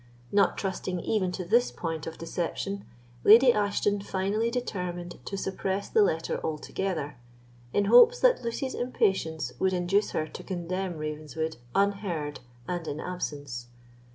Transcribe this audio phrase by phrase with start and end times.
[0.31, 2.85] Not trusting even to this point of deception,
[3.23, 7.17] Lady Ashton finally determined to suppress the letter altogether,
[7.71, 13.67] in hopes that Lucy's impatience would induce her to condemn Ravenswood unheard and in absence.